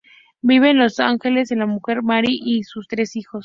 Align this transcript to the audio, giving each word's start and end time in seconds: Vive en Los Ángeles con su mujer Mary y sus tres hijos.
Vive 0.41 0.71
en 0.71 0.79
Los 0.79 0.99
Ángeles 0.99 1.49
con 1.49 1.59
su 1.59 1.67
mujer 1.67 2.01
Mary 2.01 2.35
y 2.41 2.63
sus 2.63 2.87
tres 2.87 3.15
hijos. 3.15 3.39